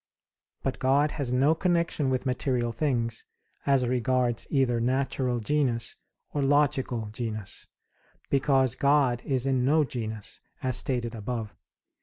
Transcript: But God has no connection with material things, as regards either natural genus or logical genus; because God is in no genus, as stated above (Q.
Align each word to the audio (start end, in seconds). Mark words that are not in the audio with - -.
But 0.63 0.79
God 0.79 1.11
has 1.11 1.31
no 1.31 1.53
connection 1.53 2.09
with 2.09 2.25
material 2.25 2.71
things, 2.71 3.23
as 3.67 3.85
regards 3.85 4.47
either 4.49 4.79
natural 4.81 5.37
genus 5.39 5.95
or 6.33 6.41
logical 6.41 7.09
genus; 7.11 7.67
because 8.31 8.73
God 8.73 9.21
is 9.23 9.45
in 9.45 9.63
no 9.63 9.83
genus, 9.83 10.41
as 10.63 10.75
stated 10.75 11.13
above 11.13 11.49
(Q. 11.49 11.57